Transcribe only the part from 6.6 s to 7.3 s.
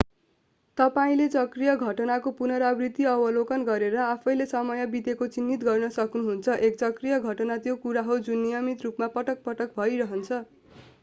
एक चक्रीय